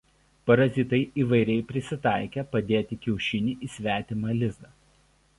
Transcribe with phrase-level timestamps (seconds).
[0.51, 4.73] Parazitai įvairiai prisitaikę padėti kiaušinį į svetimą lizdą.